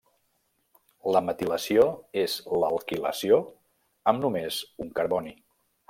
[1.15, 1.85] La metilació
[2.23, 3.39] és l’alquilació
[4.13, 5.37] amb només un carboni.